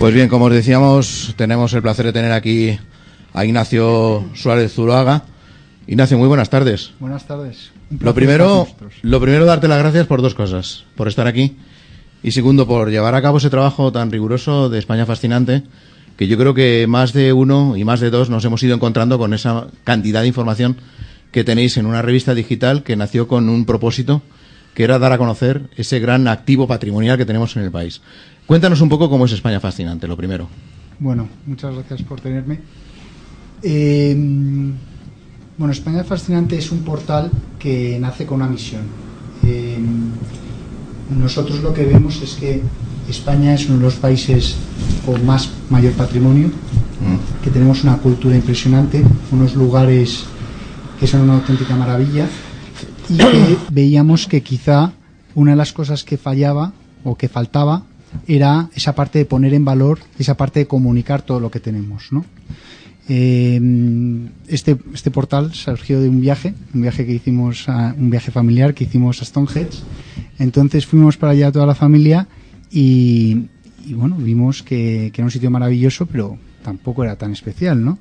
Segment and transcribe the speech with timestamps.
[0.00, 2.78] Pues bien, como os decíamos, tenemos el placer de tener aquí
[3.34, 5.24] a Ignacio Suárez Zuloaga.
[5.86, 6.92] Ignacio, muy buenas tardes.
[7.00, 7.70] Buenas tardes.
[8.00, 8.66] Lo primero,
[9.02, 10.86] lo primero, darte las gracias por dos cosas.
[10.96, 11.58] Por estar aquí
[12.22, 15.64] y segundo, por llevar a cabo ese trabajo tan riguroso de España Fascinante,
[16.16, 19.18] que yo creo que más de uno y más de dos nos hemos ido encontrando
[19.18, 20.78] con esa cantidad de información
[21.30, 24.22] que tenéis en una revista digital que nació con un propósito
[24.72, 28.00] que era dar a conocer ese gran activo patrimonial que tenemos en el país.
[28.50, 30.48] Cuéntanos un poco cómo es España Fascinante, lo primero.
[30.98, 32.58] Bueno, muchas gracias por tenerme.
[33.62, 34.12] Eh,
[35.56, 38.82] bueno, España Fascinante es un portal que nace con una misión.
[39.46, 39.78] Eh,
[41.16, 42.60] nosotros lo que vemos es que
[43.08, 44.56] España es uno de los países
[45.06, 47.44] con más mayor patrimonio, mm.
[47.44, 50.24] que tenemos una cultura impresionante, unos lugares
[50.98, 52.26] que son una auténtica maravilla
[53.08, 54.90] y que veíamos que quizá
[55.36, 56.72] una de las cosas que fallaba
[57.04, 57.84] o que faltaba
[58.26, 62.12] era esa parte de poner en valor, esa parte de comunicar todo lo que tenemos,
[62.12, 62.24] ¿no?
[63.12, 63.60] Eh,
[64.46, 68.84] este, este portal surgió de un viaje, un viaje que hicimos, un viaje familiar que
[68.84, 69.78] hicimos a Stonehenge.
[70.38, 72.28] Entonces fuimos para allá toda la familia
[72.70, 73.46] y,
[73.88, 77.98] bueno, vimos que, era un sitio maravilloso, pero tampoco era tan especial, ¿no?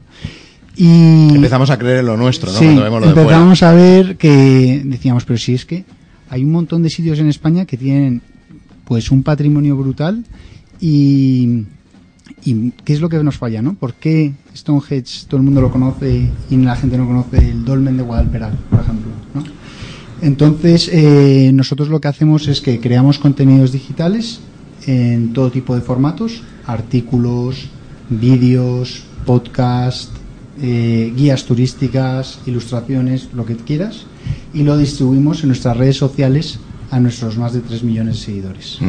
[0.76, 2.60] Y empezamos a creer en lo nuestro, ¿no?
[2.60, 5.86] Sí, empezamos a ver que decíamos, pero si es que
[6.30, 8.22] hay un montón de sitios en España que tienen
[8.90, 10.26] pues un patrimonio brutal
[10.82, 11.64] y,
[12.84, 13.76] qué es lo que nos falla, ¿no?
[13.76, 17.98] ¿Por qué Stonehenge todo el mundo lo conoce y la gente no conoce el dolmen
[17.98, 19.12] de Guadalperal, por ejemplo.
[20.22, 24.40] Entonces, eh, nosotros lo que hacemos es que creamos contenidos digitales
[24.88, 27.70] en todo tipo de formatos, artículos,
[28.10, 30.10] vídeos, podcast,
[30.62, 34.06] eh, guías turísticas, ilustraciones, lo que quieras,
[34.52, 36.60] y lo distribuimos en nuestras redes sociales
[36.92, 38.80] a nuestros más de 3 millones de seguidores.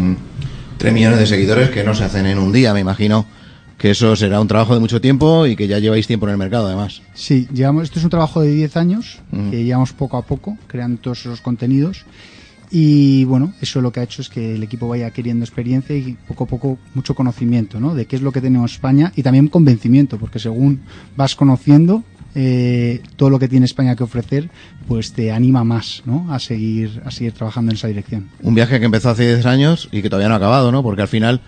[0.78, 3.26] 3 millones de seguidores que no se hacen en un día, me imagino
[3.76, 6.38] que eso será un trabajo de mucho tiempo y que ya lleváis tiempo en el
[6.38, 7.00] mercado además.
[7.14, 11.00] Sí, llevamos, esto es un trabajo de 10 años que llevamos poco a poco creando
[11.00, 12.04] todos esos contenidos
[12.70, 16.16] y bueno, eso lo que ha hecho es que el equipo vaya queriendo experiencia y
[16.28, 17.94] poco a poco mucho conocimiento ¿no?
[17.94, 20.80] de qué es lo que tenemos en España y también convencimiento, porque según
[21.16, 22.04] vas conociendo,
[22.34, 24.50] eh, todo lo que tiene España que ofrecer,
[24.86, 26.32] pues te anima más, ¿no?
[26.32, 28.28] A seguir, a seguir trabajando en esa dirección.
[28.42, 30.82] Un viaje que empezó hace 10 años y que todavía no ha acabado, ¿no?
[30.82, 31.40] Porque al final,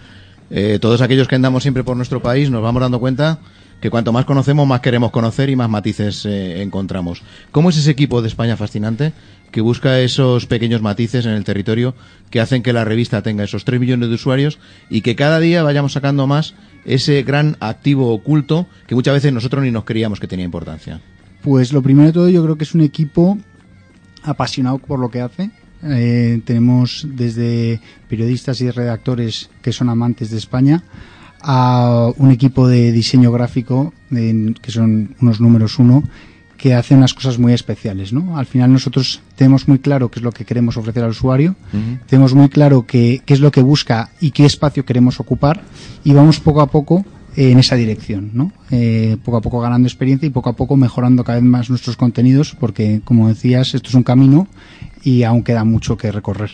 [0.51, 3.39] eh, todos aquellos que andamos siempre por nuestro país nos vamos dando cuenta
[3.83, 7.23] que cuanto más conocemos, más queremos conocer y más matices eh, encontramos.
[7.51, 9.13] ¿Cómo es ese equipo de España fascinante
[9.51, 11.97] que busca esos pequeños matices en el territorio
[12.31, 15.65] que hacen que la revista tenga esos 3 millones de usuarios y que cada día
[15.65, 16.55] vayamos sacando más
[16.85, 21.01] ese gran activo oculto que muchas veces nosotros ni nos creíamos que tenía importancia?
[21.43, 23.37] Pues lo primero de todo yo creo que es un equipo
[24.23, 25.51] apasionado por lo que hace.
[25.83, 30.85] Eh, tenemos desde periodistas y redactores que son amantes de España
[31.43, 36.03] a un equipo de diseño gráfico que son unos números uno
[36.57, 38.39] que hace unas cosas muy especiales, ¿no?
[38.39, 41.57] Al final nosotros tenemos muy claro qué es lo que queremos ofrecer al usuario,
[42.07, 45.61] tenemos muy claro qué, qué, es lo que busca y qué espacio queremos ocupar
[46.05, 47.05] y vamos poco a poco
[47.37, 48.53] en esa dirección, ¿no?
[48.71, 51.97] Eh, poco a poco ganando experiencia y poco a poco mejorando cada vez más nuestros
[51.97, 54.47] contenidos porque, como decías, esto es un camino
[55.03, 56.51] y aún queda mucho que recorrer.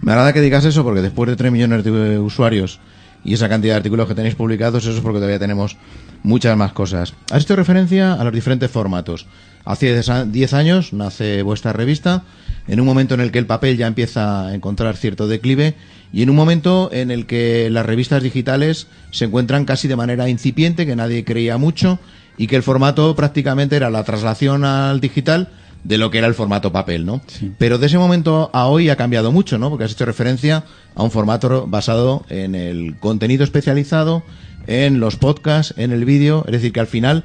[0.00, 2.80] Me agrada que digas eso porque después de 3 millones de usuarios
[3.24, 5.76] y esa cantidad de artículos que tenéis publicados, eso es porque todavía tenemos
[6.22, 7.14] muchas más cosas.
[7.30, 9.26] Has hecho referencia a los diferentes formatos.
[9.64, 12.24] Hace 10 años nace vuestra revista,
[12.68, 15.74] en un momento en el que el papel ya empieza a encontrar cierto declive
[16.12, 20.28] y en un momento en el que las revistas digitales se encuentran casi de manera
[20.28, 21.98] incipiente, que nadie creía mucho
[22.36, 25.48] y que el formato prácticamente era la traslación al digital
[25.84, 27.20] de lo que era el formato papel, ¿no?
[27.58, 29.70] Pero de ese momento a hoy ha cambiado mucho, ¿no?
[29.70, 30.64] Porque has hecho referencia
[30.94, 34.22] a un formato basado en el contenido especializado,
[34.66, 37.24] en los podcasts, en el vídeo, es decir, que al final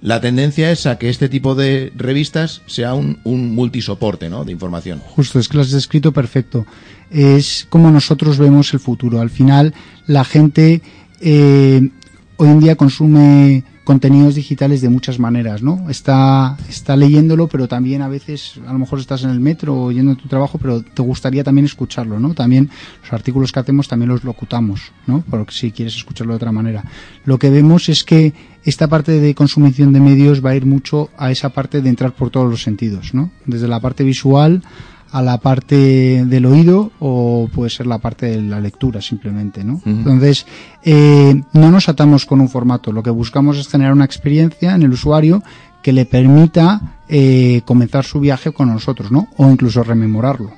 [0.00, 4.44] la tendencia es a que este tipo de revistas sea un, un multisoporte, ¿no?
[4.44, 5.00] De información.
[5.06, 6.66] Justo, es que lo has descrito perfecto.
[7.10, 9.20] Es como nosotros vemos el futuro.
[9.20, 9.74] Al final,
[10.06, 10.82] la gente
[11.20, 11.88] eh,
[12.36, 15.90] hoy en día consume contenidos digitales de muchas maneras, ¿no?
[15.90, 19.92] Está, está leyéndolo, pero también a veces, a lo mejor estás en el metro o
[19.92, 22.34] yendo a tu trabajo, pero te gustaría también escucharlo, ¿no?
[22.34, 22.70] También
[23.02, 25.24] los artículos que hacemos también los locutamos, ¿no?
[25.28, 26.84] Porque si quieres escucharlo de otra manera.
[27.24, 28.32] Lo que vemos es que
[28.64, 32.12] esta parte de consumición de medios va a ir mucho a esa parte de entrar
[32.12, 33.30] por todos los sentidos, ¿no?
[33.46, 34.62] Desde la parte visual
[35.12, 39.80] a la parte del oído o puede ser la parte de la lectura simplemente, ¿no?
[39.84, 40.46] Entonces,
[40.82, 44.82] eh, no nos atamos con un formato, lo que buscamos es generar una experiencia en
[44.82, 45.42] el usuario
[45.82, 49.28] que le permita eh, comenzar su viaje con nosotros, ¿no?
[49.36, 50.50] O incluso rememorarlo.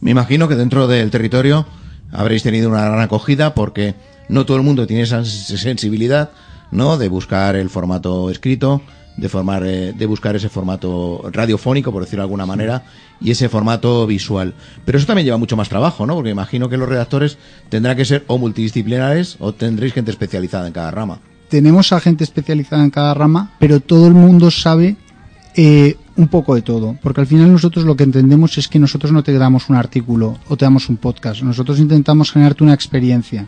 [0.00, 1.64] Me imagino que dentro del territorio
[2.12, 3.94] habréis tenido una gran acogida porque
[4.28, 6.30] no todo el mundo tiene esa sensibilidad,
[6.72, 6.98] ¿no?
[6.98, 8.82] De buscar el formato escrito,
[9.16, 12.84] de formar eh, de buscar ese formato radiofónico por decirlo de alguna manera
[13.20, 14.54] y ese formato visual.
[14.84, 18.04] Pero eso también lleva mucho más trabajo no porque imagino que los redactores tendrán que
[18.04, 21.20] ser o multidisciplinares o tendréis gente especializada en cada rama.
[21.48, 24.96] Tenemos a gente especializada en cada rama pero todo el mundo sabe
[25.56, 29.10] eh, un poco de todo, porque al final nosotros lo que entendemos es que nosotros
[29.10, 33.46] no te damos un artículo o te damos un podcast, nosotros intentamos generarte una experiencia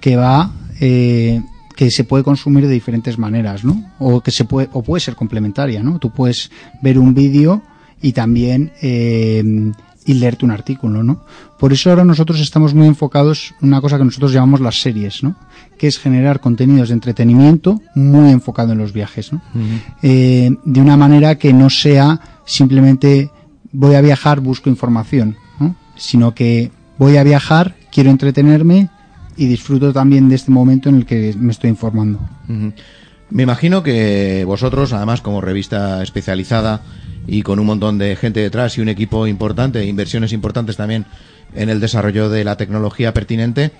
[0.00, 0.50] que va
[0.80, 1.42] eh,
[1.74, 3.92] que se puede consumir de diferentes maneras, ¿no?
[3.98, 5.98] O que se puede, o puede ser complementaria, ¿no?
[5.98, 6.50] Tú puedes
[6.82, 7.62] ver un vídeo
[8.00, 9.72] y también eh,
[10.06, 11.20] y leerte un artículo, ¿no?
[11.58, 15.22] Por eso ahora nosotros estamos muy enfocados en una cosa que nosotros llamamos las series,
[15.22, 15.34] ¿no?
[15.78, 19.40] Que es generar contenidos de entretenimiento muy enfocado en los viajes, ¿no?
[20.02, 23.30] eh, de una manera que no sea simplemente
[23.72, 25.74] voy a viajar, busco información, ¿no?
[25.96, 28.90] Sino que voy a viajar, quiero entretenerme
[29.36, 32.20] y disfruto también de este momento en el que me estoy informando.
[33.30, 36.82] Me imagino que vosotros, además como revista especializada
[37.26, 41.06] y con un montón de gente detrás y un equipo importante, inversiones importantes también
[41.54, 43.72] en el desarrollo de la tecnología pertinente,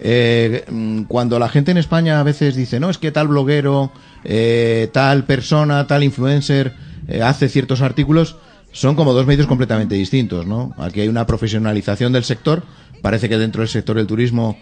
[0.00, 0.64] eh,
[1.08, 3.92] cuando la gente en España a veces dice, no, es que tal bloguero,
[4.24, 6.74] eh, tal persona, tal influencer
[7.08, 8.36] eh, hace ciertos artículos,
[8.70, 10.74] son como dos medios completamente distintos, ¿no?
[10.78, 12.62] Aquí hay una profesionalización del sector,
[13.02, 14.58] parece que dentro del sector del turismo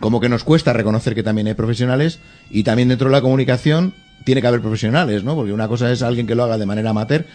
[0.00, 2.18] como que nos cuesta reconocer que también hay profesionales
[2.50, 5.34] y también dentro de la comunicación tiene que haber profesionales, ¿no?
[5.34, 7.26] Porque una cosa es alguien que lo haga de manera amateur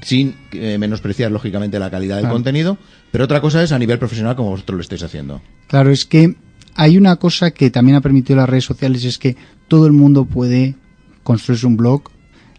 [0.00, 2.78] sin eh, menospreciar lógicamente la calidad del contenido,
[3.10, 5.40] pero otra cosa es a nivel profesional como vosotros lo estáis haciendo.
[5.68, 6.34] Claro, es que
[6.74, 9.36] hay una cosa que también ha permitido las redes sociales es que
[9.68, 10.74] todo el mundo puede
[11.22, 12.02] construirse un blog,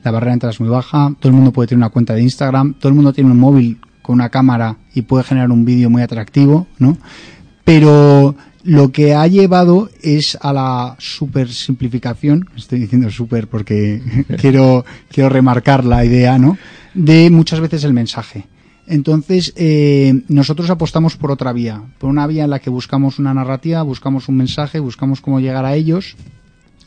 [0.04, 2.22] la barrera de entrada es muy baja, todo el mundo puede tener una cuenta de
[2.22, 5.90] Instagram, todo el mundo tiene un móvil con una cámara y puede generar un vídeo
[5.90, 6.98] muy atractivo, ¿no?
[7.64, 14.02] Pero lo que ha llevado es a la super simplificación, estoy diciendo super porque
[14.40, 16.58] quiero, quiero remarcar la idea, ¿no?
[16.94, 18.48] De muchas veces el mensaje.
[18.86, 23.34] Entonces, eh, nosotros apostamos por otra vía, por una vía en la que buscamos una
[23.34, 26.16] narrativa, buscamos un mensaje, buscamos cómo llegar a ellos,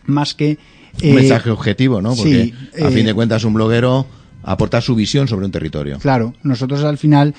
[0.04, 0.58] más que...
[1.02, 2.14] un mensaje objetivo, ¿no?
[2.14, 2.52] Porque
[2.82, 4.06] a fin de cuentas un bloguero
[4.42, 5.98] aporta su visión sobre un territorio.
[5.98, 7.34] Claro, nosotros al final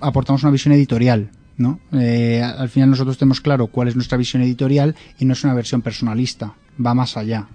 [0.00, 1.30] aportamos una visión editorial,
[1.60, 1.78] ¿no?
[1.92, 5.52] Eh, al final nosotros tenemos claro cuál es nuestra visión editorial y no es una
[5.52, 6.54] versión personalista,
[6.84, 7.46] va más allá.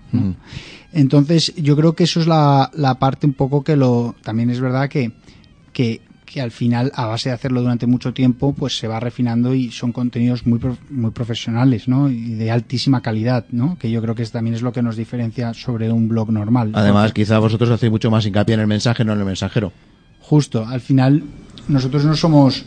[0.94, 4.16] Entonces, yo creo que eso es la, la, parte un poco que lo.
[4.22, 5.12] También es verdad que,
[5.74, 9.56] que, que, al final, a base de hacerlo durante mucho tiempo, pues se va refinando
[9.56, 10.60] y son contenidos muy,
[10.92, 12.08] muy profesionales, ¿no?
[12.08, 13.78] Y de altísima calidad, ¿no?
[13.80, 16.72] Que yo creo que también es lo que nos diferencia sobre un blog normal.
[16.76, 19.74] Además, quizá vosotros hacéis mucho más hincapié en el mensaje, no en el mensajero.
[20.22, 21.24] Justo, al final,
[21.68, 22.66] nosotros no somos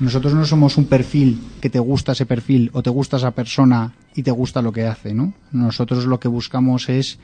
[0.00, 3.94] nosotros no somos un perfil que te gusta ese perfil o te gusta esa persona
[4.14, 5.32] y te gusta lo que hace, ¿no?
[5.52, 7.18] Nosotros lo que buscamos es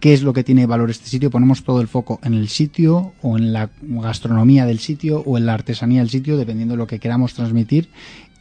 [0.00, 1.30] qué es lo que tiene valor este sitio.
[1.30, 5.46] Ponemos todo el foco en el sitio o en la gastronomía del sitio o en
[5.46, 7.88] la artesanía del sitio, dependiendo de lo que queramos transmitir.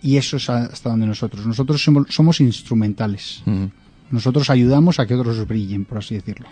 [0.02, 1.46] Y eso es hasta donde nosotros.
[1.46, 3.44] Nosotros somos, instrumentales.
[4.12, 6.48] Nosotros ayudamos a que otros brillen, por así decirlo.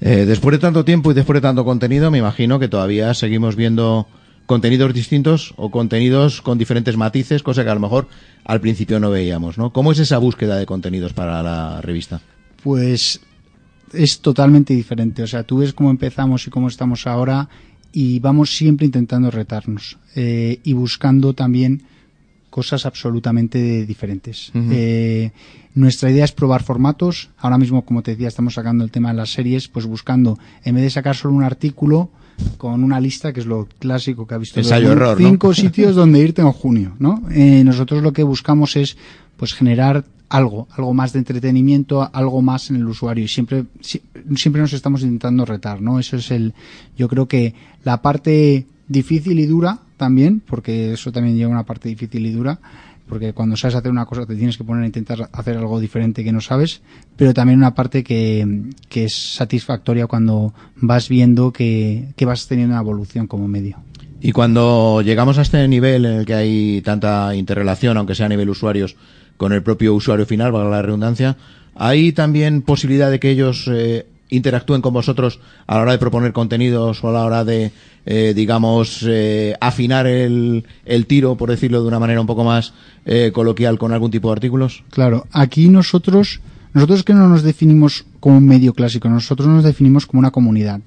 [0.00, 3.56] Eh, después de tanto tiempo y después de tanto contenido, me imagino que todavía seguimos
[3.56, 4.06] viendo
[4.48, 8.08] contenidos distintos o contenidos con diferentes matices, cosa que a lo mejor
[8.44, 9.74] al principio no veíamos, ¿no?
[9.74, 12.22] ¿Cómo es esa búsqueda de contenidos para la revista?
[12.62, 13.20] Pues
[13.92, 15.22] es totalmente diferente.
[15.22, 17.46] O sea, tú ves cómo empezamos y cómo estamos ahora
[17.92, 21.82] y vamos siempre intentando retarnos eh, y buscando también
[22.48, 24.50] cosas absolutamente diferentes.
[24.54, 25.30] eh,
[25.74, 27.28] nuestra idea es probar formatos.
[27.36, 30.74] Ahora mismo, como te decía, estamos sacando el tema de las series, pues buscando, en
[30.74, 32.10] vez de sacar solo un artículo,
[32.56, 36.20] con una lista que es lo clásico que ha visto Ensayo error, cinco sitios donde
[36.20, 38.96] irte en junio no eh, nosotros lo que buscamos es
[39.36, 43.24] pues generar algo algo más de entretenimiento algo más en el usuario.
[43.24, 46.54] Y siempre siempre nos estamos intentando retar no eso es el
[46.96, 47.54] yo creo que
[47.84, 52.60] la parte difícil y dura también porque eso también lleva una parte difícil y dura
[53.08, 56.22] porque cuando sabes hacer una cosa te tienes que poner a intentar hacer algo diferente
[56.22, 56.82] que no sabes,
[57.16, 62.74] pero también una parte que, que es satisfactoria cuando vas viendo que, que vas teniendo
[62.74, 63.78] una evolución como medio.
[64.20, 68.30] Y cuando llegamos a este nivel en el que hay tanta interrelación, aunque sea a
[68.30, 68.96] nivel usuarios,
[69.36, 71.36] con el propio usuario final, valga la redundancia,
[71.76, 76.32] ¿hay también posibilidad de que ellos eh, interactúen con vosotros a la hora de proponer
[76.32, 77.72] contenidos o a la hora de,
[78.06, 82.72] eh, digamos, eh, afinar el, el, tiro, por decirlo de una manera un poco más
[83.06, 84.84] eh, coloquial, con algún tipo de artículos?
[84.90, 86.40] Claro, aquí nosotros,
[86.74, 90.80] nosotros que no nos definimos como un medio clásico, nosotros nos definimos como una comunidad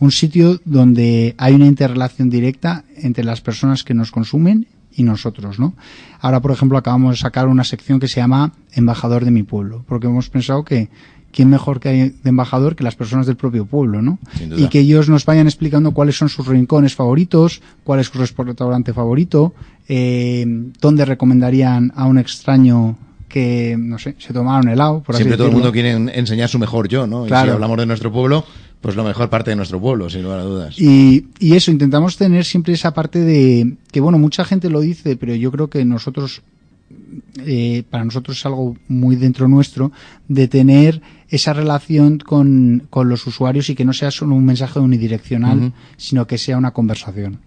[0.00, 5.58] un sitio donde hay una interrelación directa entre las personas que nos consumen y nosotros,
[5.58, 5.74] ¿no?
[6.20, 9.84] Ahora, por ejemplo, acabamos de sacar una sección que se llama Embajador de mi pueblo,
[9.86, 10.88] porque hemos pensado que
[11.32, 14.18] quién mejor que hay de embajador que las personas del propio pueblo, ¿no?
[14.56, 18.92] Y que ellos nos vayan explicando cuáles son sus rincones favoritos, cuál es su restaurante
[18.92, 19.54] favorito,
[19.88, 20.44] eh,
[20.80, 22.96] dónde recomendarían a un extraño
[23.28, 26.58] que, no sé, se tomaron helado, por Siempre así todo el mundo quiere enseñar su
[26.58, 27.24] mejor yo, ¿no?
[27.24, 27.46] Y Claro.
[27.46, 28.44] si hablamos de nuestro pueblo,
[28.80, 30.78] pues lo mejor parte de nuestro pueblo, sin lugar a dudas.
[30.78, 35.16] Y, y eso, intentamos tener siempre esa parte de que, bueno, mucha gente lo dice,
[35.16, 36.42] pero yo creo que nosotros,
[37.46, 39.92] eh, para nosotros es algo muy dentro nuestro,
[40.28, 44.80] de tener esa relación con, con los usuarios y que no sea solo un mensaje
[44.80, 47.38] unidireccional, sino que sea una conversación.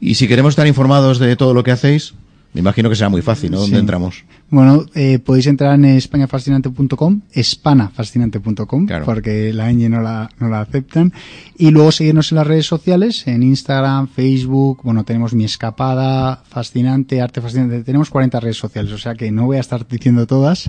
[0.00, 2.14] Y si queremos estar informados de todo lo que hacéis,
[2.52, 3.58] me imagino que será muy fácil, ¿no?
[3.58, 3.80] ¿Dónde Sí.
[3.80, 4.24] entramos?
[4.50, 9.04] Bueno, eh, podéis entrar en españafascinante.com, espanafascinante.com, Claro.
[9.04, 11.12] porque la ñ no la, no la aceptan.
[11.56, 17.20] Y luego seguirnos en las redes sociales, en Instagram, Facebook, bueno, tenemos Mi Escapada, Fascinante,
[17.20, 20.68] Arte Fascinante, tenemos 40 redes sociales, o sea que no voy a estar diciendo todas.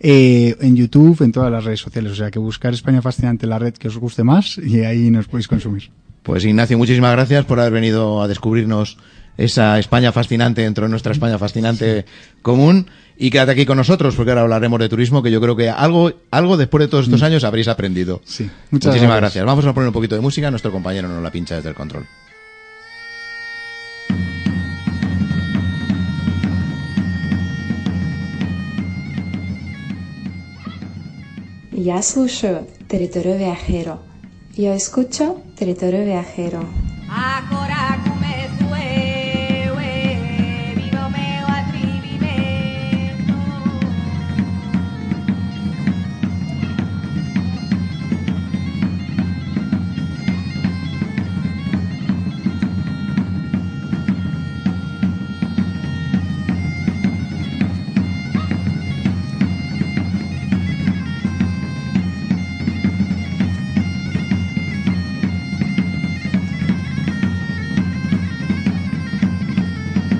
[0.00, 3.58] Eh, en YouTube, en todas las redes sociales, o sea que buscar España Fascinante la
[3.58, 5.90] red que os guste más y ahí nos podéis consumir.
[6.22, 8.98] Pues Ignacio, muchísimas gracias por haber venido a descubrirnos
[9.39, 12.05] esa España fascinante dentro de nuestra España fascinante
[12.41, 12.87] común.
[13.17, 16.11] Y quédate aquí con nosotros, porque ahora hablaremos de turismo, que yo creo que algo,
[16.31, 18.21] algo después de todos estos años habréis aprendido.
[18.25, 19.19] Sí, muchas Muchísimas gracias.
[19.19, 19.45] gracias.
[19.45, 22.05] Vamos a poner un poquito de música, nuestro compañero nos la pincha desde el control.
[31.71, 33.99] Я слушаю Territorio Viajero.
[34.55, 36.61] Yo escucho Territorio Viajero.